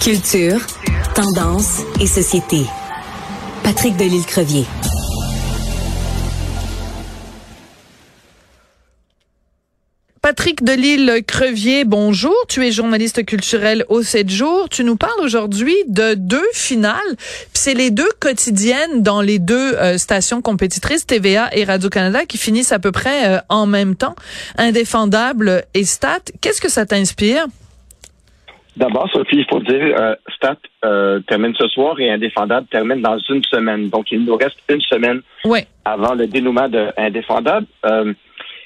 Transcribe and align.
Culture, 0.00 0.60
tendance 1.14 1.82
et 2.00 2.06
société. 2.06 2.64
Patrick 3.62 3.96
Delisle-Crevier. 3.96 4.66
Patrick 10.20 10.64
Delisle-Crevier, 10.64 11.84
bonjour. 11.84 12.34
Tu 12.48 12.66
es 12.66 12.72
journaliste 12.72 13.24
culturel 13.24 13.84
au 13.88 14.02
7 14.02 14.28
jours. 14.28 14.68
Tu 14.68 14.82
nous 14.82 14.96
parles 14.96 15.20
aujourd'hui 15.22 15.76
de 15.86 16.14
deux 16.14 16.48
finales. 16.52 16.98
C'est 17.54 17.74
les 17.74 17.90
deux 17.90 18.10
quotidiennes 18.18 19.02
dans 19.02 19.20
les 19.20 19.38
deux 19.38 19.74
euh, 19.76 19.96
stations 19.96 20.42
compétitrices, 20.42 21.06
TVA 21.06 21.50
et 21.52 21.64
Radio-Canada, 21.64 22.26
qui 22.26 22.36
finissent 22.36 22.72
à 22.72 22.80
peu 22.80 22.90
près 22.90 23.28
euh, 23.28 23.40
en 23.48 23.66
même 23.66 23.94
temps. 23.94 24.16
Indéfendable 24.56 25.64
et 25.74 25.84
Stat. 25.84 26.20
Qu'est-ce 26.40 26.60
que 26.60 26.68
ça 26.68 26.84
t'inspire? 26.84 27.46
D'abord, 28.80 29.08
Sophie, 29.12 29.36
il 29.36 29.46
faut 29.46 29.60
dire, 29.60 29.94
euh, 29.98 30.14
Stat 30.34 30.56
termine 31.28 31.54
ce 31.54 31.68
soir 31.68 32.00
et 32.00 32.10
Indéfendable 32.10 32.66
termine 32.68 33.02
dans 33.02 33.18
une 33.28 33.44
semaine. 33.44 33.90
Donc, 33.90 34.10
il 34.10 34.24
nous 34.24 34.36
reste 34.36 34.58
une 34.68 34.80
semaine 34.80 35.20
avant 35.84 36.14
le 36.14 36.26
dénouement 36.26 36.68
de 36.68 36.88
Indéfendable. 36.96 37.66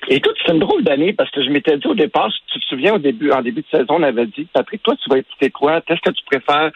Écoute, 0.09 0.37
c'est 0.45 0.52
une 0.52 0.59
drôle 0.59 0.85
d'année 0.85 1.12
parce 1.12 1.30
que 1.30 1.43
je 1.43 1.51
m'étais 1.51 1.79
dit 1.79 1.87
au 1.87 1.95
départ, 1.95 2.30
tu 2.52 2.61
te 2.61 2.65
souviens, 2.66 2.95
au 2.95 2.98
début, 2.98 3.30
en 3.30 3.43
début 3.43 3.62
de 3.62 3.66
saison, 3.71 3.97
on 3.97 4.02
avait 4.02 4.27
dit, 4.27 4.47
Patrick, 4.52 4.83
toi, 4.83 4.95
tu 5.02 5.09
vas 5.09 5.19
écouter 5.19 5.51
quoi? 5.51 5.80
Est-ce 5.88 6.01
que 6.01 6.11
tu 6.11 6.24
préfères? 6.27 6.71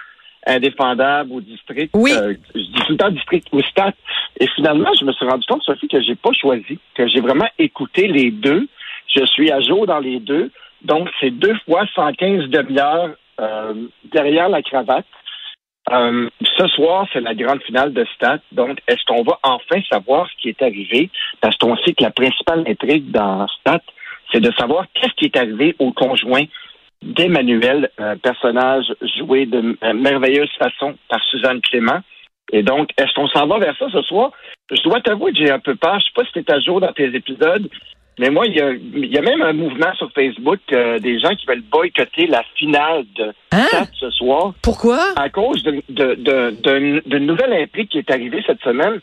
Indéfendable 0.46 1.32
ou 1.32 1.40
district? 1.42 1.90
Oui. 1.94 2.10
Euh, 2.14 2.32
je 2.54 2.60
dis 2.60 2.80
tout 2.86 2.92
le 2.92 2.96
temps 2.96 3.10
district 3.10 3.48
ou 3.52 3.60
stat. 3.60 3.92
Et 4.40 4.46
finalement, 4.54 4.90
je 4.98 5.04
me 5.04 5.12
suis 5.12 5.26
rendu 5.26 5.44
compte, 5.46 5.62
Sophie, 5.62 5.88
que 5.88 6.00
j'ai 6.00 6.14
pas 6.14 6.32
choisi, 6.32 6.78
que 6.94 7.06
j'ai 7.06 7.20
vraiment 7.20 7.48
écouté 7.58 8.08
les 8.08 8.30
deux. 8.30 8.66
Je 9.14 9.26
suis 9.26 9.50
à 9.50 9.60
jour 9.60 9.86
dans 9.86 9.98
les 9.98 10.20
deux. 10.20 10.50
Donc, 10.82 11.10
c'est 11.20 11.30
deux 11.30 11.56
fois 11.66 11.84
115 11.94 12.48
demi-heures 12.48 13.10
euh, 13.10 13.14
derrière 14.12 14.48
la 14.48 14.62
cravate. 14.62 15.06
Euh, 15.90 16.28
ce 16.58 16.66
soir, 16.68 17.06
c'est 17.12 17.20
la 17.20 17.34
grande 17.34 17.62
finale 17.62 17.92
de 17.92 18.04
Stat. 18.14 18.40
Donc, 18.52 18.78
est-ce 18.88 19.04
qu'on 19.06 19.22
va 19.22 19.38
enfin 19.42 19.80
savoir 19.90 20.28
ce 20.28 20.42
qui 20.42 20.48
est 20.50 20.62
arrivé? 20.62 21.10
Parce 21.40 21.56
qu'on 21.56 21.76
sait 21.78 21.94
que 21.94 22.04
la 22.04 22.10
principale 22.10 22.64
intrigue 22.66 23.10
dans 23.10 23.46
Stat, 23.60 23.80
c'est 24.32 24.40
de 24.40 24.52
savoir 24.52 24.84
qu'est-ce 24.94 25.14
qui 25.14 25.26
est 25.26 25.36
arrivé 25.36 25.74
au 25.78 25.92
conjoint 25.92 26.44
d'Emmanuel, 27.00 27.90
un 27.96 28.16
personnage 28.16 28.92
joué 29.16 29.46
de 29.46 29.78
merveilleuse 29.92 30.50
façon 30.58 30.96
par 31.08 31.22
Suzanne 31.30 31.60
Clément. 31.60 32.00
Et 32.52 32.62
donc, 32.62 32.90
est-ce 32.98 33.12
qu'on 33.14 33.28
s'en 33.28 33.46
va 33.46 33.58
vers 33.58 33.76
ça 33.78 33.86
ce 33.90 34.02
soir? 34.02 34.32
Je 34.70 34.82
dois 34.82 35.00
t'avouer 35.00 35.32
que 35.32 35.38
j'ai 35.38 35.50
un 35.50 35.60
peu 35.60 35.76
peur. 35.76 36.00
Je 36.00 36.06
sais 36.06 36.12
pas 36.14 36.24
si 36.24 36.44
tu 36.44 36.52
à 36.52 36.60
jour 36.60 36.80
dans 36.80 36.92
tes 36.92 37.14
épisodes, 37.14 37.68
mais 38.18 38.30
moi, 38.30 38.46
il 38.46 38.54
y 38.54 38.60
a, 38.60 38.72
il 38.72 39.06
y 39.06 39.18
a 39.18 39.22
même 39.22 39.42
un 39.42 39.52
mouvement 39.52 39.94
sur 39.94 40.10
Facebook 40.12 40.60
euh, 40.72 40.98
des 40.98 41.20
gens 41.20 41.34
qui 41.36 41.46
veulent 41.46 41.62
boycotter 41.62 42.26
la 42.26 42.42
finale 42.56 43.04
de 43.16 43.32
hein? 43.52 43.84
ce 43.94 44.10
soir. 44.10 44.54
Pourquoi? 44.62 44.98
À 45.16 45.28
cause 45.28 45.62
d'une 45.62 45.82
de, 45.88 46.14
de, 46.14 47.02
de, 47.06 47.18
nouvelle 47.18 47.52
intrigue 47.52 47.88
qui 47.88 47.98
est 47.98 48.10
arrivée 48.10 48.42
cette 48.46 48.60
semaine, 48.62 49.00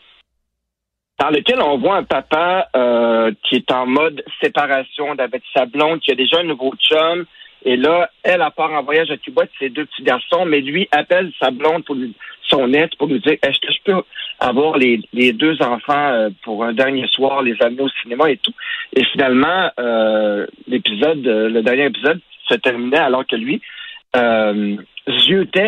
dans 1.18 1.30
lequel 1.30 1.62
on 1.62 1.78
voit 1.78 1.96
un 1.96 2.04
papa 2.04 2.68
euh, 2.76 3.32
qui 3.48 3.56
est 3.56 3.72
en 3.72 3.86
mode 3.86 4.22
séparation 4.42 5.12
avec 5.18 5.42
sa 5.54 5.64
blonde, 5.64 6.00
qui 6.00 6.12
a 6.12 6.14
déjà 6.14 6.40
un 6.40 6.44
nouveau 6.44 6.74
chum. 6.78 7.24
Et 7.64 7.76
là, 7.76 8.10
elle, 8.22 8.42
a 8.42 8.50
part 8.50 8.72
en 8.72 8.82
voyage 8.82 9.10
à 9.10 9.16
Cuba 9.16 9.44
de 9.44 9.50
ses 9.58 9.68
deux 9.70 9.86
petits 9.86 10.02
garçons, 10.02 10.44
mais 10.44 10.60
lui 10.60 10.88
appelle 10.92 11.32
sa 11.40 11.50
blonde 11.50 11.84
pour 11.84 11.94
lui, 11.94 12.14
son 12.42 12.72
aide 12.72 12.94
pour 12.98 13.08
lui 13.08 13.20
dire 13.20 13.36
est-ce 13.42 13.58
que 13.60 13.72
je 13.72 13.82
peux 13.84 14.02
avoir 14.38 14.76
les, 14.76 15.00
deux 15.32 15.60
enfants 15.62 16.08
euh, 16.12 16.30
pour 16.44 16.64
un 16.64 16.72
dernier 16.72 17.06
soir, 17.08 17.42
les 17.42 17.56
amener 17.60 17.82
au 17.82 17.88
cinéma 18.02 18.30
et 18.30 18.36
tout? 18.36 18.52
Et 18.94 19.04
finalement, 19.04 19.70
euh, 19.80 20.46
l'épisode, 20.68 21.26
euh, 21.26 21.48
le 21.48 21.62
dernier 21.62 21.86
épisode 21.86 22.20
se 22.48 22.54
terminait 22.54 22.98
alors 22.98 23.26
que 23.26 23.36
lui 23.36 23.60
euh, 24.14 24.76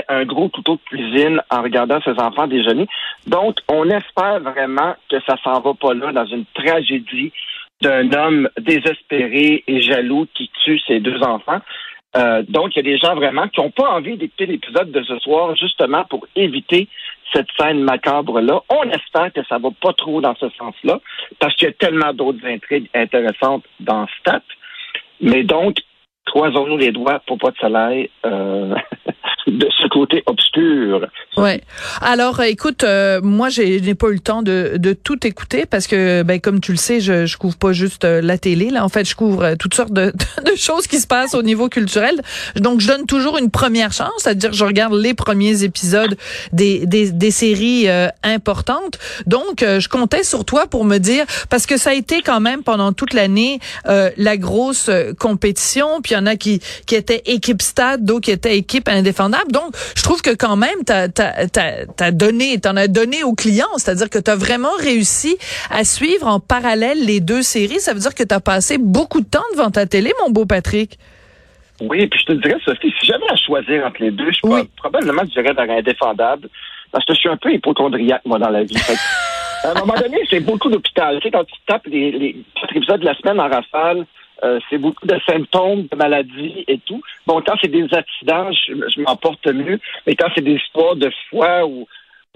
un 0.08 0.24
gros 0.24 0.48
couteau 0.48 0.76
de 0.76 0.80
cuisine 0.84 1.40
en 1.50 1.62
regardant 1.62 2.00
ses 2.02 2.18
enfants 2.18 2.46
déjeuner. 2.46 2.86
Donc, 3.26 3.58
on 3.68 3.88
espère 3.88 4.40
vraiment 4.40 4.94
que 5.10 5.16
ça 5.26 5.36
s'en 5.42 5.60
va 5.60 5.74
pas 5.74 5.94
là 5.94 6.12
dans 6.12 6.26
une 6.26 6.44
tragédie 6.54 7.32
d'un 7.80 8.12
homme 8.12 8.48
désespéré 8.58 9.62
et 9.66 9.80
jaloux 9.80 10.26
qui 10.34 10.50
tue 10.64 10.80
ses 10.80 11.00
deux 11.00 11.22
enfants. 11.22 11.60
Euh, 12.16 12.42
donc, 12.48 12.74
il 12.74 12.84
y 12.84 12.88
a 12.88 12.92
des 12.92 12.98
gens 12.98 13.14
vraiment 13.14 13.48
qui 13.48 13.60
n'ont 13.60 13.70
pas 13.70 13.90
envie 13.90 14.16
d'écouter 14.16 14.46
l'épisode 14.46 14.90
de 14.90 15.02
ce 15.02 15.18
soir, 15.18 15.54
justement 15.56 16.04
pour 16.04 16.26
éviter 16.34 16.88
cette 17.32 17.48
scène 17.58 17.82
macabre-là. 17.82 18.62
On 18.70 18.90
espère 18.90 19.32
que 19.32 19.44
ça 19.48 19.58
va 19.58 19.68
pas 19.80 19.92
trop 19.92 20.20
dans 20.20 20.34
ce 20.36 20.48
sens-là, 20.50 21.00
parce 21.38 21.54
qu'il 21.54 21.68
y 21.68 21.70
a 21.70 21.74
tellement 21.74 22.12
d'autres 22.14 22.44
intrigues 22.46 22.88
intéressantes 22.94 23.64
dans 23.80 24.06
Stat. 24.20 24.42
Mais 25.20 25.42
donc, 25.42 25.76
croisons-nous 26.26 26.78
les 26.78 26.92
doigts 26.92 27.20
pour 27.26 27.38
pas 27.38 27.50
de 27.50 27.58
soleil. 27.58 28.10
Euh, 28.24 28.74
de 29.50 29.68
ce 29.80 29.88
côté 29.88 30.22
obscur. 30.26 31.06
Ouais. 31.36 31.62
Alors, 32.00 32.40
écoute, 32.42 32.84
euh, 32.84 33.20
moi, 33.22 33.48
j'ai 33.48 33.80
n'ai 33.80 33.94
pas 33.94 34.08
eu 34.08 34.14
le 34.14 34.20
temps 34.20 34.42
de, 34.42 34.72
de 34.76 34.92
tout 34.92 35.26
écouter 35.26 35.66
parce 35.66 35.86
que, 35.86 36.22
ben, 36.22 36.40
comme 36.40 36.60
tu 36.60 36.72
le 36.72 36.78
sais, 36.78 37.00
je, 37.00 37.26
je 37.26 37.36
couvre 37.36 37.56
pas 37.56 37.72
juste 37.72 38.04
euh, 38.04 38.20
la 38.20 38.38
télé. 38.38 38.70
Là, 38.70 38.84
en 38.84 38.88
fait, 38.88 39.08
je 39.08 39.14
couvre 39.14 39.44
euh, 39.44 39.54
toutes 39.56 39.74
sortes 39.74 39.92
de, 39.92 40.12
de, 40.44 40.56
choses 40.56 40.86
qui 40.86 40.98
se 40.98 41.06
passent 41.06 41.34
au 41.34 41.42
niveau 41.42 41.68
culturel. 41.68 42.20
Donc, 42.56 42.80
je 42.80 42.88
donne 42.88 43.06
toujours 43.06 43.38
une 43.38 43.50
première 43.50 43.92
chance, 43.92 44.12
c'est-à-dire 44.18 44.52
je 44.52 44.64
regarde 44.64 44.94
les 44.94 45.14
premiers 45.14 45.62
épisodes 45.62 46.16
des 46.52 46.86
des, 46.86 47.12
des 47.12 47.30
séries 47.30 47.86
importantes. 48.22 48.98
Donc, 49.26 49.60
je 49.60 49.88
comptais 49.88 50.24
sur 50.24 50.44
toi 50.44 50.66
pour 50.66 50.84
me 50.84 50.98
dire 50.98 51.24
parce 51.50 51.66
que 51.66 51.76
ça 51.76 51.90
a 51.90 51.94
été 51.94 52.22
quand 52.22 52.40
même 52.40 52.62
pendant 52.62 52.92
toute 52.92 53.12
l'année 53.12 53.60
la 53.84 54.36
grosse 54.36 54.90
compétition. 55.18 56.00
Puis 56.02 56.12
il 56.12 56.16
y 56.16 56.18
en 56.18 56.26
a 56.26 56.36
qui 56.36 56.60
qui 56.86 56.94
étaient 56.94 57.22
équipe 57.26 57.62
stade, 57.62 58.04
d'autres 58.04 58.22
qui 58.22 58.30
étaient 58.30 58.56
équipe 58.56 58.88
donc, 59.50 59.74
je 59.96 60.02
trouve 60.02 60.22
que 60.22 60.34
quand 60.34 60.56
même, 60.56 60.84
tu 60.84 60.92
as, 60.92 62.10
donné, 62.12 62.58
t'en 62.60 62.76
as 62.76 62.88
donné 62.88 63.22
aux 63.22 63.34
clients, 63.34 63.66
c'est-à-dire 63.76 64.10
que 64.10 64.18
tu 64.18 64.30
as 64.30 64.36
vraiment 64.36 64.74
réussi 64.78 65.36
à 65.70 65.84
suivre 65.84 66.26
en 66.26 66.40
parallèle 66.40 67.04
les 67.04 67.20
deux 67.20 67.42
séries. 67.42 67.80
Ça 67.80 67.94
veut 67.94 68.00
dire 68.00 68.14
que 68.14 68.24
tu 68.24 68.34
as 68.34 68.40
passé 68.40 68.78
beaucoup 68.78 69.20
de 69.20 69.28
temps 69.28 69.44
devant 69.52 69.70
ta 69.70 69.86
télé, 69.86 70.12
mon 70.22 70.30
beau 70.30 70.46
Patrick. 70.46 70.98
Oui, 71.80 72.06
puis 72.08 72.20
je 72.20 72.26
te 72.26 72.32
dirais, 72.32 72.58
Sophie, 72.64 72.92
si 72.98 73.06
j'avais 73.06 73.30
à 73.30 73.36
choisir 73.36 73.86
entre 73.86 74.02
les 74.02 74.10
deux, 74.10 74.30
je 74.32 74.40
oui. 74.44 74.68
probablement 74.76 75.22
je 75.24 75.40
dirais 75.40 75.54
dans 75.54 75.62
indéfendable, 75.62 76.48
parce 76.90 77.04
que 77.04 77.14
je 77.14 77.20
suis 77.20 77.28
un 77.28 77.36
peu 77.36 77.52
hypochondriaque, 77.52 78.22
moi, 78.24 78.38
dans 78.38 78.50
la 78.50 78.64
vie. 78.64 78.76
À 79.64 79.70
un 79.70 79.74
moment 79.74 79.94
donné, 79.94 80.18
c'est 80.28 80.40
beaucoup 80.40 80.70
d'hôpital. 80.70 81.16
Tu 81.16 81.22
sais, 81.22 81.30
quand 81.30 81.44
tu 81.44 81.54
tapes 81.66 81.86
les, 81.86 82.10
les 82.12 82.44
épisodes 82.74 83.00
de 83.00 83.04
la 83.04 83.14
semaine 83.14 83.40
en 83.40 83.48
rafale, 83.48 84.06
euh, 84.44 84.60
c'est 84.70 84.78
beaucoup 84.78 85.06
de 85.06 85.18
symptômes 85.26 85.86
de 85.90 85.96
maladie 85.96 86.64
et 86.68 86.78
tout. 86.78 87.02
Bon, 87.26 87.42
quand 87.44 87.54
c'est 87.60 87.70
des 87.70 87.92
accidents, 87.92 88.50
je, 88.52 88.72
je 88.94 89.00
m'en 89.00 89.16
porte 89.16 89.46
mieux, 89.46 89.80
mais 90.06 90.14
quand 90.14 90.28
c'est 90.34 90.44
des 90.44 90.54
histoires 90.54 90.94
de 90.94 91.10
foie 91.28 91.66
ou, 91.66 91.86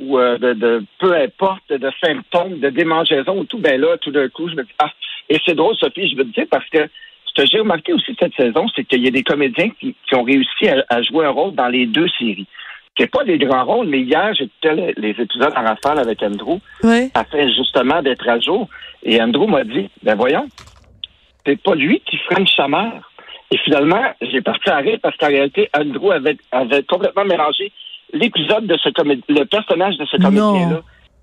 ou 0.00 0.18
euh, 0.18 0.36
de, 0.38 0.52
de, 0.54 0.84
peu 0.98 1.14
importe, 1.14 1.72
de 1.72 1.90
symptômes, 2.04 2.58
de 2.58 2.70
démangeaison 2.70 3.38
ou 3.38 3.44
tout, 3.44 3.58
ben 3.58 3.80
là, 3.80 3.96
tout 3.98 4.10
d'un 4.10 4.28
coup, 4.28 4.48
je 4.48 4.56
me 4.56 4.64
dis, 4.64 4.72
ah, 4.78 4.90
et 5.28 5.38
c'est 5.46 5.54
drôle, 5.54 5.76
Sophie, 5.76 6.08
je 6.10 6.16
veux 6.16 6.24
te 6.24 6.34
dire, 6.34 6.46
parce 6.50 6.68
que 6.70 6.88
ce 7.26 7.42
que 7.42 7.48
j'ai 7.48 7.60
remarqué 7.60 7.92
aussi 7.92 8.14
cette 8.18 8.34
saison, 8.34 8.66
c'est 8.74 8.84
qu'il 8.84 9.02
y 9.02 9.08
a 9.08 9.10
des 9.10 9.22
comédiens 9.22 9.70
qui, 9.80 9.94
qui 10.06 10.14
ont 10.14 10.22
réussi 10.22 10.68
à, 10.88 11.02
jouer 11.02 11.26
un 11.26 11.30
rôle 11.30 11.54
dans 11.54 11.68
les 11.68 11.86
deux 11.86 12.08
séries. 12.18 12.46
C'est 12.98 13.10
pas 13.10 13.24
des 13.24 13.38
grands 13.38 13.64
rôles, 13.64 13.88
mais 13.88 14.00
hier, 14.00 14.34
j'écoutais 14.34 14.74
les, 14.74 14.92
les, 14.96 15.22
épisodes 15.22 15.52
en 15.56 15.62
rafale 15.62 15.98
avec 15.98 16.22
Andrew, 16.22 16.58
oui. 16.82 17.10
afin 17.14 17.48
justement 17.48 18.02
d'être 18.02 18.28
à 18.28 18.38
jour. 18.38 18.68
Et 19.02 19.20
Andrew 19.20 19.46
m'a 19.46 19.64
dit, 19.64 19.88
ben 20.02 20.14
voyons, 20.14 20.46
c'est 21.46 21.60
pas 21.60 21.74
lui 21.74 22.00
qui 22.00 22.18
freine 22.18 22.46
sa 22.46 22.68
mère. 22.68 23.10
Et 23.50 23.58
finalement, 23.58 24.02
j'ai 24.20 24.40
parti 24.40 24.70
à 24.70 24.78
rire 24.78 24.98
parce 25.02 25.16
qu'en 25.16 25.28
réalité, 25.28 25.68
Andrew 25.76 26.10
avait, 26.10 26.36
avait 26.50 26.82
complètement 26.84 27.24
mélangé 27.24 27.72
l'épisode 28.12 28.66
de 28.66 28.76
ce 28.76 28.90
comédien, 28.90 29.24
le 29.28 29.44
personnage 29.44 29.96
de 29.96 30.04
ce 30.06 30.16
comédien-là 30.18 30.82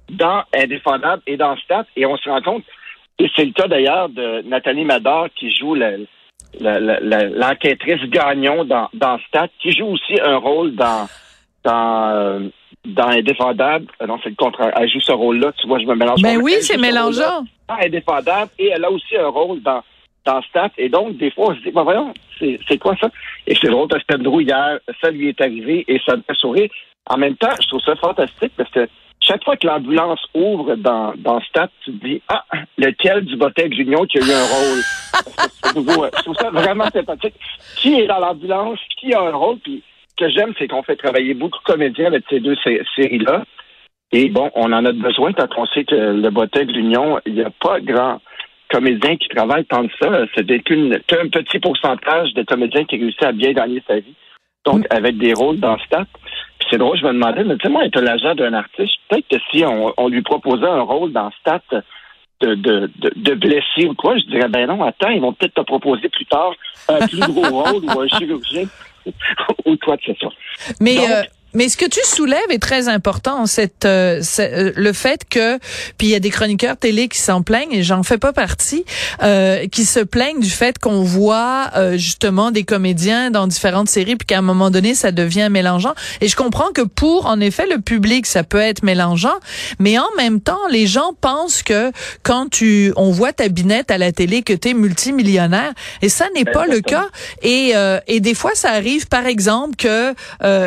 dans 0.10 0.44
Indéfendable 0.56 1.22
et 1.28 1.38
dans 1.38 1.56
Stat. 1.58 1.86
Et 1.96 2.06
on 2.06 2.18
se 2.18 2.30
rend 2.30 2.42
compte, 2.42 2.64
et 3.20 3.30
c'est 3.36 3.46
le 3.46 3.52
cas 3.52 3.68
d'ailleurs 3.68 4.10
de 4.10 4.42
Nathalie 4.48 4.86
Mador 4.86 5.28
qui 5.36 5.56
joue 5.56 5.76
l'enquêtrice 6.60 8.02
Gagnon 8.10 8.66
dans, 8.66 8.90
dans 8.94 9.20
Stat, 9.28 9.50
qui 9.60 9.72
joue 9.72 9.88
aussi 9.88 10.20
un 10.22 10.38
rôle 10.38 10.76
dans, 10.76 11.08
dans, 11.64 12.50
dans 12.86 13.08
Indéfendable. 13.08 13.88
Euh, 14.02 14.08
non, 14.08 14.20
c'est 14.24 14.30
le 14.30 14.36
contraire. 14.36 14.72
Elle 14.76 14.90
joue 14.90 15.02
ce 15.02 15.12
rôle-là. 15.12 15.52
Tu 15.60 15.68
vois, 15.68 15.80
je 15.80 15.86
me 15.86 15.96
mélange. 15.96 16.22
Ben 16.22 16.38
oui, 16.42 16.56
c'est 16.62 16.78
mélangeant. 16.78 17.46
Indéfendable. 17.68 18.52
Et 18.58 18.68
elle 18.68 18.86
a 18.86 18.92
aussi 18.92 19.16
un 19.18 19.28
rôle 19.28 19.62
dans 19.62 19.82
dans 20.26 20.42
Stat. 20.44 20.72
Et 20.78 20.90
donc, 20.90 21.18
des 21.18 21.32
fois, 21.32 21.48
on 21.50 21.56
se 21.56 21.62
dit, 21.62 21.72
ben 21.72 21.84
voyons, 21.84 22.14
c'est 22.40 22.78
quoi 22.78 22.96
ça? 23.00 23.10
Et 23.48 23.56
c'est 23.56 23.70
drôle 23.70 23.88
parce 23.88 24.04
que 24.04 24.16
Andrew, 24.16 24.42
hier, 24.42 24.80
ça 25.02 25.12
lui 25.12 25.30
est 25.30 25.42
arrivé 25.42 25.86
et 25.88 26.00
ça 26.06 26.16
me 26.16 26.22
fait 26.22 26.36
sourire. 26.36 26.70
En 27.08 27.18
même 27.18 27.36
temps, 27.36 27.54
je 27.62 27.68
trouve 27.68 27.82
ça 27.82 27.96
fantastique 27.96 28.54
parce 28.56 28.70
que 28.70 28.88
chaque 29.22 29.44
fois 29.44 29.58
que 29.58 29.68
l'ambulance 29.68 30.22
ouvre 30.34 30.76
dans, 30.76 31.14
dans 31.18 31.42
Stat, 31.42 31.70
tu 31.84 31.92
te 31.92 32.06
dis, 32.06 32.22
ah, 32.28 32.44
lequel 32.78 33.26
du 33.26 33.36
Botec 33.36 33.74
Junior 33.74 34.08
qui 34.08 34.20
a 34.20 34.22
eu 34.22 34.32
un 34.32 34.46
rôle? 34.46 34.82
je 36.16 36.24
trouve 36.24 36.36
ça 36.36 36.50
vraiment 36.50 36.90
sympathique. 36.90 37.36
Qui 37.76 38.00
est 38.00 38.08
dans 38.08 38.20
l'ambulance? 38.20 38.80
Qui 39.00 39.14
a 39.14 39.22
un 39.22 39.36
rôle? 39.36 39.58
Puis, 39.60 39.84
que 40.20 40.30
j'aime, 40.30 40.54
c'est 40.60 40.68
qu'on 40.68 40.84
fait 40.84 40.98
travailler 40.98 41.34
beaucoup 41.34 41.60
de 41.60 41.64
comédiens 41.64 42.08
avec 42.08 42.26
ces 42.30 42.40
deux 42.40 42.58
séries-là. 42.96 43.46
Et 44.12 44.30
bon, 44.30 44.50
on 44.56 44.74
en 44.74 44.86
a 44.86 44.92
besoin 44.92 45.34
quand 45.34 45.48
on 45.58 45.66
sait 45.68 45.86
que 45.86 45.96
le 45.96 46.30
Botec 46.30 46.70
l'Union, 46.72 47.20
il 47.26 47.36
n'y 47.36 47.44
a 47.44 47.52
pas 47.52 47.80
grand 47.80 48.20
comédiens 48.70 49.18
qui 49.18 49.28
travaillent 49.30 49.66
tant 49.66 49.88
que 49.88 49.94
ça. 50.02 50.26
C'est 50.36 50.46
qu'un 50.46 51.30
petit 51.30 51.60
pourcentage 51.60 52.34
de 52.34 52.44
comédiens 52.44 52.86
qui 52.86 52.98
réussissent 52.98 53.24
à 53.24 53.32
bien 53.32 53.54
gagner 53.54 53.82
sa 53.88 54.00
vie. 54.00 54.16
donc 54.66 54.86
avec 54.90 55.18
des 55.18 55.34
rôles 55.34 55.60
dans 55.60 55.78
Stat. 55.80 56.06
Puis 56.60 56.68
c'est 56.70 56.78
drôle, 56.78 56.98
je 56.98 57.06
me 57.06 57.14
demandais, 57.14 57.44
mais 57.44 57.56
tu 57.56 57.68
sais, 57.68 57.70
moi, 57.70 57.86
être 57.86 58.02
l'agent 58.02 58.36
d'un 58.36 58.54
artiste, 58.54 58.94
peut-être 59.08 59.28
que 59.30 59.38
si 59.50 59.64
on, 59.66 59.94
on, 59.98 60.10
lui 60.10 60.22
proposait 60.22 60.68
un 60.68 60.82
rôle 60.82 61.14
dans 61.14 61.32
Stat 61.40 61.62
de, 62.42 62.56
de, 62.56 62.92
de, 62.98 63.12
de 63.16 63.34
blessé 63.36 63.86
ou 63.88 63.94
quoi, 63.96 64.18
je 64.18 64.26
dirais, 64.26 64.50
ben 64.50 64.68
non, 64.68 64.84
attends, 64.84 65.10
ils 65.10 65.22
vont 65.22 65.34
peut-être 65.34 65.54
te 65.54 65.62
proposer 65.62 66.10
plus 66.10 66.26
tard 66.26 66.52
un 66.90 67.08
plus 67.08 67.20
gros 67.20 67.64
rôle 67.64 67.86
ou 67.86 68.00
un 68.00 68.08
chirurgien 68.08 68.66
que 69.98 70.04
ce 70.06 70.14
soit. 70.16 70.34
Mais 70.80 70.98
euh, 71.00 71.24
mais 71.54 71.70
ce 71.70 71.78
que 71.78 71.86
tu 71.86 72.00
soulèves 72.04 72.40
est 72.50 72.62
très 72.62 72.88
important, 72.88 73.46
cette, 73.46 73.86
euh, 73.86 74.22
euh, 74.40 74.72
le 74.76 74.94
fait 74.94 75.22
que, 75.30 75.58
puis 75.98 76.08
il 76.08 76.10
y 76.12 76.16
a 76.16 76.20
des 76.20 76.30
chroniqueurs 76.30 76.78
télé 76.78 77.08
qui 77.08 77.20
s'en 77.20 77.42
plaignent, 77.42 77.74
et 77.74 77.84
j'en 77.84 78.04
fais 78.04 78.18
pas 78.18 78.34
partie, 78.34 78.86
euh, 79.24 79.68
qui 79.68 79.86
se 79.86 80.00
plaignent 80.00 80.40
du 80.40 80.50
fait 80.50 80.78
qu'on 80.78 81.02
voit 81.02 81.72
euh, 81.76 81.98
justement 81.98 82.52
des 82.52 82.64
comédiens 82.64 83.32
dans 83.32 83.48
différentes 83.48 83.90
séries, 83.90 84.16
puis 84.16 84.28
qu'à 84.28 84.38
un 84.38 84.44
moment 84.44 84.70
donné, 84.70 84.94
ça 84.94 85.12
devient 85.12 85.50
mélangeant. 85.50 85.94
Et 86.22 86.28
je 86.28 86.36
comprends 86.36 86.72
que 86.72 86.82
pour, 86.82 87.26
en 87.26 87.40
effet, 87.40 87.66
le 87.70 87.82
public, 87.82 88.26
ça 88.28 88.44
peut 88.44 88.60
être 88.60 88.84
mélangeant, 88.84 89.40
mais 89.80 89.98
en 89.98 90.10
même 90.18 90.42
temps, 90.42 90.60
les 90.70 90.86
gens 90.86 91.14
pensent 91.20 91.64
que 91.64 91.92
quand 92.22 92.50
tu, 92.50 92.94
on 92.96 93.12
voit 93.12 93.34
ta 93.34 93.48
binette 93.48 93.90
à 93.90 93.98
la 93.98 94.12
télé, 94.12 94.44
que 94.44 94.54
tu 94.54 94.70
es 94.70 94.74
multimillionnaire, 94.74 95.74
et 96.02 96.10
ça 96.10 96.28
n'est 96.36 96.46
pas 96.46 96.68
le 96.68 96.82
cas. 96.82 97.08
Et, 97.42 97.74
et 98.08 98.20
des 98.20 98.34
fois, 98.34 98.52
ça 98.54 98.72
arrive, 98.72 99.08
par 99.08 99.26
exemple, 99.26 99.76
que 99.76 100.14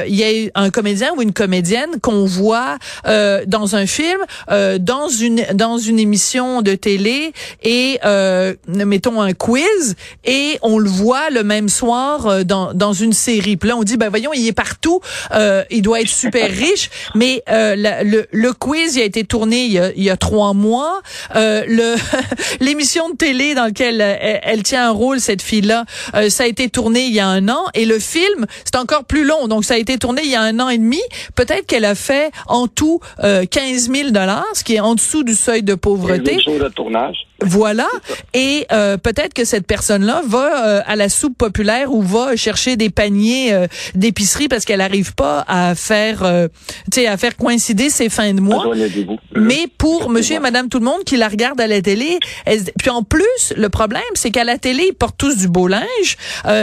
il 0.07 0.15
y 0.15 0.25
a 0.25 0.51
un 0.55 0.71
comédien 0.83 1.13
ou 1.17 1.23
une 1.23 1.33
comédienne 1.33 2.01
qu'on 2.01 2.25
voit 2.25 2.77
euh, 3.07 3.45
dans 3.47 3.77
un 3.77 3.87
film, 3.87 4.19
euh, 4.51 4.79
dans 4.79 5.09
une 5.09 5.47
dans 5.55 5.79
une 5.79 6.01
émission 6.01 6.61
de 6.61 6.75
télé 6.75 7.33
et 7.63 8.01
euh, 8.05 8.55
mettons 8.67 9.21
un 9.21 9.33
quiz 9.33 9.95
et 10.25 10.59
on 10.63 10.79
le 10.81 10.91
voit 10.91 11.31
le 11.31 11.45
même 11.45 11.69
soir 11.69 12.27
euh, 12.27 12.43
dans 12.43 12.75
dans 12.75 12.93
une 12.93 13.13
série. 13.13 13.57
Puis 13.57 13.69
là 13.69 13.77
on 13.77 13.85
dit 13.85 13.97
ben 13.97 14.09
voyons 14.09 14.33
il 14.35 14.45
est 14.45 14.53
partout, 14.53 15.01
euh, 15.33 15.63
il 15.71 15.83
doit 15.83 16.01
être 16.01 16.09
super 16.09 16.51
riche, 16.65 16.91
mais 17.15 17.45
euh, 17.49 17.77
le 17.77 18.27
le 18.33 18.53
quiz 18.53 18.97
il 18.97 19.03
a 19.03 19.05
été 19.05 19.23
tourné 19.23 19.67
il 19.67 19.73
y 19.73 19.79
a, 19.79 19.93
il 19.95 20.03
y 20.03 20.11
a 20.11 20.17
trois 20.17 20.53
mois. 20.53 21.01
le 21.33 21.95
l'émission 22.61 23.09
de 23.11 23.15
télé 23.15 23.55
dans 23.55 23.67
laquelle 23.67 24.01
elle, 24.01 24.41
elle, 24.43 24.63
tient 24.65 24.89
un 24.89 24.91
rôle 24.91 25.21
cette 25.21 25.43
fille 25.43 25.61
là, 25.61 25.85
ça 26.29 26.43
a 26.43 26.47
été 26.49 26.69
tourné 26.69 27.05
il 27.05 27.15
y 27.15 27.21
a 27.21 27.29
un 27.29 27.49
an 27.49 27.67
et 27.75 27.85
le 27.85 28.01
film 28.01 28.47
c'est 28.65 28.77
encore 28.77 29.05
plus 29.05 29.25
long 29.25 29.47
donc 29.47 29.65
ça 29.65 29.75
a 29.75 29.77
été 29.77 29.97
tourné 29.97 30.23
il 30.25 30.31
y 30.31 30.35
a 30.35 30.43
un 30.43 30.59
an 30.59 30.62
et 30.69 30.79
peut-être 31.35 31.67
qu'elle 31.67 31.85
a 31.85 31.95
fait 31.95 32.33
en 32.47 32.69
tout 32.69 33.01
euh, 33.23 33.45
15 33.45 33.91
000 33.91 34.11
dollars, 34.11 34.45
ce 34.55 34.65
qui 34.65 34.75
est 34.75 34.81
en 34.81 34.95
dessous 34.95 35.23
du 35.25 35.35
seuil 35.35 35.63
de 35.63 35.75
pauvreté. 35.75 36.39
Voilà. 37.45 37.89
Et 38.35 38.67
euh, 38.73 38.97
peut-être 38.97 39.35
que 39.35 39.45
cette 39.45 39.67
personne-là 39.67 40.23
va 40.27 40.67
euh, 40.67 40.81
à 40.87 40.97
la 40.97 41.09
soupe 41.09 41.37
populaire 41.37 41.93
ou 41.93 42.03
va 42.03 42.37
chercher 42.37 42.77
des 42.77 42.91
paniers 42.91 43.53
euh, 43.53 43.67
d'épicerie 43.95 44.49
parce 44.49 44.65
qu'elle 44.65 44.79
n'arrive 44.79 45.15
pas 45.15 45.45
à 45.49 45.75
faire, 45.75 46.23
euh, 46.23 46.49
tu 46.91 47.01
sais, 47.01 47.07
à 47.07 47.17
faire 47.17 47.37
coïncider 47.37 47.91
ses 47.91 48.09
fins 48.09 48.33
de 48.33 48.41
mois. 48.41 48.67
Mhm. 48.75 49.17
Mais 49.37 49.67
pour 49.79 50.11
Monsieur 50.11 50.37
et 50.37 50.41
Madame 50.41 50.69
tout 50.69 50.79
le 50.79 50.85
monde 50.85 51.05
qui 51.05 51.17
la 51.17 51.29
regarde 51.29 51.61
à 51.61 51.67
la 51.67 51.81
télé, 51.83 52.19
puis 52.79 52.91
en 52.91 53.03
plus, 53.03 53.53
le 53.57 53.69
problème, 53.69 54.03
c'est 54.15 54.31
qu'à 54.31 54.45
la 54.45 54.59
télé, 54.59 54.87
ils 54.91 54.95
portent 54.95 55.19
tous 55.19 55.37
du 55.37 55.49
beau 55.49 55.69
linge, 55.69 56.17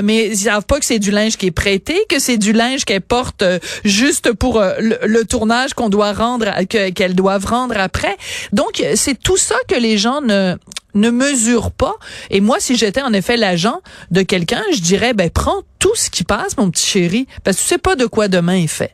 mais 0.04 0.28
ils 0.28 0.38
savent 0.38 0.66
pas 0.66 0.80
que 0.80 0.86
c'est 0.86 1.00
du 1.00 1.12
linge 1.12 1.38
qui 1.38 1.48
est 1.48 1.52
prêté, 1.52 2.06
que 2.10 2.20
c'est 2.20 2.38
du 2.38 2.54
linge 2.54 2.86
qu'elle 2.86 3.02
porte 3.02 3.44
juste 3.84 4.34
pour 4.34 4.62
le, 4.62 5.24
tournage 5.24 5.74
qu'on 5.74 5.90
doit 5.90 6.14
rendre, 6.14 6.48
qu'elles 6.68 7.16
doivent 7.16 7.46
rendre 7.46 7.76
après. 7.78 8.16
Donc, 8.54 8.84
c'est 8.96 9.20
tout 9.20 9.38
ça 9.38 9.56
que 9.68 9.76
les 9.76 9.98
gens 9.98 10.22
ne 10.22 10.56
ne 10.96 11.10
mesure 11.10 11.72
pas. 11.72 11.96
Et 12.30 12.42
moi, 12.42 12.60
si 12.60 12.76
j'étais 12.76 13.02
en 13.02 13.14
effet 13.14 13.38
l'agent 13.38 13.82
de 14.12 14.22
quelqu'un, 14.22 14.62
je 14.74 14.82
dirais, 14.82 15.14
ben, 15.14 15.30
prends 15.34 15.62
tout 15.80 15.96
ce 15.96 16.10
qui 16.10 16.24
passe, 16.24 16.58
mon 16.58 16.70
petit 16.72 16.86
chéri, 16.86 17.28
parce 17.44 17.58
que 17.58 17.62
tu 17.62 17.68
sais 17.68 17.78
pas 17.78 17.96
de 17.96 18.06
quoi 18.06 18.28
demain 18.28 18.56
est 18.56 18.68
fait. 18.68 18.92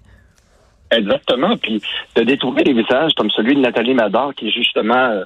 Exactement. 0.92 1.58
Puis 1.58 1.82
de 2.16 2.24
détourner 2.24 2.64
les 2.64 2.74
visages 2.74 3.12
comme 3.16 3.30
celui 3.32 3.56
de 3.56 3.62
Nathalie 3.62 3.94
Mador, 3.94 4.34
qui 4.36 4.48
est 4.48 4.52
justement 4.52 4.96
euh, 4.96 5.24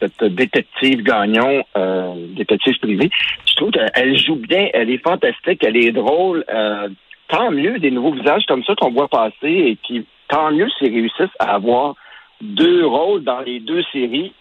cette 0.00 0.24
détective 0.34 1.02
gagnon, 1.02 1.64
euh, 1.76 2.14
détective 2.36 2.78
privée, 2.78 3.10
je 3.48 3.54
trouve 3.56 3.70
qu'elle 3.70 4.18
joue 4.18 4.36
bien, 4.36 4.68
elle 4.74 4.90
est 4.90 5.02
fantastique, 5.02 5.64
elle 5.64 5.76
est 5.76 5.92
drôle. 5.92 6.44
Euh, 6.52 6.88
tant 7.28 7.50
mieux 7.50 7.78
des 7.78 7.90
nouveaux 7.90 8.12
visages 8.12 8.44
comme 8.46 8.64
ça 8.64 8.74
qu'on 8.74 8.90
voit 8.90 9.08
passer 9.08 9.34
et 9.42 9.78
qui, 9.82 10.06
tant 10.28 10.50
mieux 10.50 10.68
s'ils 10.78 10.92
réussissent 10.92 11.36
à 11.38 11.54
avoir 11.54 11.94
deux 12.40 12.86
rôles 12.86 13.24
dans 13.24 13.40
les 13.40 13.60
deux 13.60 13.82
séries 13.92 14.32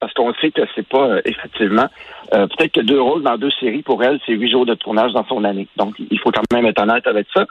parce 0.00 0.12
qu'on 0.14 0.32
sait 0.34 0.50
que 0.50 0.62
c'est 0.74 0.86
pas 0.86 1.08
euh, 1.08 1.20
effectivement 1.24 1.86
euh, 2.34 2.46
peut-être 2.46 2.72
que 2.72 2.80
deux 2.80 3.00
rôles 3.00 3.22
dans 3.22 3.36
deux 3.36 3.50
séries 3.58 3.82
pour 3.82 4.02
elle, 4.02 4.20
c'est 4.26 4.32
huit 4.32 4.50
jours 4.50 4.66
de 4.66 4.74
tournage 4.74 5.12
dans 5.12 5.26
son 5.26 5.44
année. 5.44 5.66
Donc 5.76 5.94
il 5.98 6.18
faut 6.20 6.30
quand 6.30 6.42
même 6.52 6.66
être 6.66 6.80
honnête 6.80 7.06
avec 7.06 7.26
ça. 7.34 7.46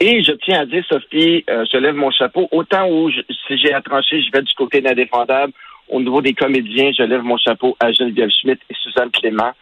Et 0.00 0.22
je 0.22 0.32
tiens 0.32 0.60
à 0.60 0.66
dire, 0.66 0.84
Sophie, 0.88 1.44
euh, 1.50 1.64
je 1.72 1.76
lève 1.76 1.94
mon 1.94 2.10
chapeau. 2.10 2.48
Autant 2.52 2.88
où 2.88 3.10
si 3.10 3.58
j'ai 3.58 3.72
à 3.72 3.80
trancher, 3.80 4.22
je 4.22 4.30
vais 4.32 4.42
du 4.42 4.54
côté 4.54 4.80
d'indéfendable. 4.80 5.52
Au 5.88 6.00
niveau 6.00 6.20
des 6.20 6.34
comédiens, 6.34 6.92
je 6.96 7.02
lève 7.02 7.22
mon 7.22 7.38
chapeau 7.38 7.76
à 7.80 7.90
Geneviève 7.90 8.28
Schmidt 8.30 8.60
et 8.70 8.74
Suzanne 8.74 9.10
Clément 9.10 9.52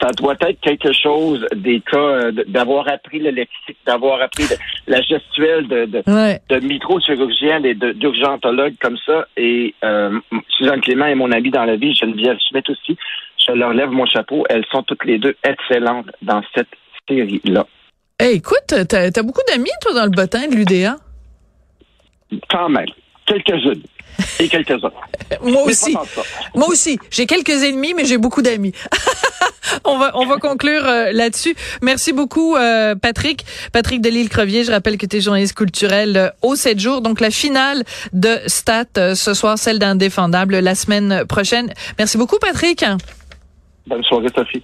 ça 0.00 0.10
doit 0.12 0.36
être 0.40 0.60
quelque 0.60 0.92
chose 0.92 1.46
des 1.54 1.80
cas 1.80 1.98
euh, 1.98 2.32
d'avoir 2.48 2.88
appris 2.88 3.18
le 3.18 3.30
lexique, 3.30 3.76
d'avoir 3.86 4.22
appris 4.22 4.44
la 4.86 5.00
gestuelle 5.02 5.68
de, 5.68 5.84
de, 5.84 6.02
de 6.48 6.66
microchirurgienne 6.66 7.64
et 7.66 7.74
d'urgentologue 7.74 8.74
comme 8.80 8.96
ça. 9.04 9.26
Et 9.36 9.74
euh, 9.84 10.18
Suzanne 10.48 10.80
Clément 10.80 11.06
est 11.06 11.14
mon 11.14 11.30
amie 11.32 11.50
dans 11.50 11.64
la 11.64 11.76
vie, 11.76 11.94
Geneviève 11.94 12.38
Schmidt 12.48 12.70
aussi. 12.70 12.96
Je 13.46 13.52
leur 13.52 13.72
lève 13.72 13.90
mon 13.90 14.06
chapeau. 14.06 14.44
Elles 14.48 14.64
sont 14.70 14.82
toutes 14.82 15.04
les 15.04 15.18
deux 15.18 15.36
excellentes 15.44 16.10
dans 16.22 16.42
cette 16.54 16.68
série-là. 17.08 17.66
Hey, 18.18 18.36
écoute, 18.36 18.74
t'as 18.88 19.06
as 19.06 19.22
beaucoup 19.22 19.42
d'amis, 19.48 19.70
toi, 19.80 19.94
dans 19.94 20.04
le 20.04 20.10
bottin 20.10 20.46
de 20.48 20.54
l'UDA? 20.54 20.96
Quand 22.48 22.68
même. 22.68 22.86
Quelques-unes. 23.26 23.82
Et 24.38 24.48
quelques-uns. 24.48 24.90
Moi 25.42 25.62
aussi. 25.62 25.96
Moi 26.54 26.68
aussi. 26.68 26.98
J'ai 27.10 27.26
quelques 27.26 27.62
ennemis, 27.62 27.94
mais 27.94 28.04
j'ai 28.04 28.18
beaucoup 28.18 28.42
d'amis. 28.42 28.72
on 29.84 29.98
va 29.98 30.12
on 30.14 30.26
va 30.26 30.36
conclure 30.38 30.84
euh, 30.84 31.12
là-dessus. 31.12 31.54
Merci 31.82 32.12
beaucoup 32.12 32.56
euh, 32.56 32.94
Patrick. 32.94 33.44
Patrick 33.72 34.00
Delisle-Crevier, 34.00 34.64
je 34.64 34.72
rappelle 34.72 34.98
que 34.98 35.06
tu 35.06 35.16
es 35.16 35.20
journaliste 35.20 35.54
culturel 35.54 36.16
euh, 36.16 36.28
au 36.42 36.56
7 36.56 36.78
jours. 36.78 37.00
Donc 37.00 37.20
la 37.20 37.30
finale 37.30 37.84
de 38.12 38.38
Stat 38.46 39.14
ce 39.14 39.34
soir, 39.34 39.58
celle 39.58 39.78
d'Indéfendable 39.78 40.58
la 40.58 40.74
semaine 40.74 41.24
prochaine. 41.26 41.72
Merci 41.98 42.18
beaucoup 42.18 42.38
Patrick. 42.38 42.84
Bonne 43.86 44.02
soirée 44.04 44.28
Sophie. 44.34 44.62